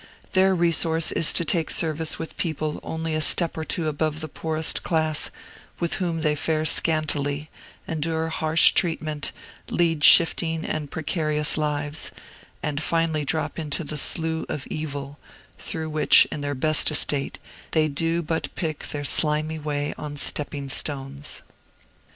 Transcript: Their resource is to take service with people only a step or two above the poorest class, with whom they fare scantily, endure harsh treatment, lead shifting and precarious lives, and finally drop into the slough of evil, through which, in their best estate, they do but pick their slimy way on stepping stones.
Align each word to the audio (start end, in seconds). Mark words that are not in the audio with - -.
Their 0.33 0.55
resource 0.55 1.11
is 1.11 1.31
to 1.33 1.45
take 1.45 1.69
service 1.69 2.17
with 2.17 2.35
people 2.35 2.79
only 2.81 3.13
a 3.13 3.21
step 3.21 3.55
or 3.55 3.63
two 3.63 3.87
above 3.87 4.19
the 4.19 4.27
poorest 4.27 4.81
class, 4.81 5.29
with 5.79 5.97
whom 6.01 6.21
they 6.21 6.33
fare 6.33 6.65
scantily, 6.65 7.51
endure 7.87 8.29
harsh 8.29 8.71
treatment, 8.71 9.31
lead 9.69 10.03
shifting 10.03 10.65
and 10.65 10.89
precarious 10.89 11.55
lives, 11.55 12.09
and 12.63 12.81
finally 12.81 13.25
drop 13.25 13.59
into 13.59 13.83
the 13.83 13.95
slough 13.95 14.43
of 14.49 14.65
evil, 14.71 15.19
through 15.59 15.91
which, 15.91 16.25
in 16.31 16.41
their 16.41 16.55
best 16.55 16.89
estate, 16.89 17.37
they 17.69 17.87
do 17.87 18.23
but 18.23 18.49
pick 18.55 18.87
their 18.87 19.03
slimy 19.03 19.59
way 19.59 19.93
on 19.99 20.17
stepping 20.17 20.67
stones. 20.67 21.43